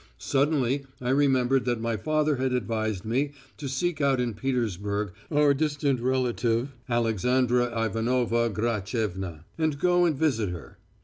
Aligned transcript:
Suddenly 0.17 0.87
I 0.99 1.11
remembered 1.11 1.65
that 1.65 1.79
my 1.79 1.95
father 1.95 2.37
had 2.37 2.53
advised 2.53 3.05
me 3.05 3.33
to 3.57 3.69
seek 3.69 4.01
out 4.01 4.19
in 4.19 4.33
Petersburg 4.33 5.11
our 5.29 5.53
distant 5.53 5.99
relative, 5.99 6.73
Alexandra 6.89 7.65
Ivanovna 7.85 8.49
Gratcheva, 8.49 9.45
and 9.59 9.77
go 9.77 10.05
and 10.05 10.17
visit 10.17 10.49
her. 10.49 10.79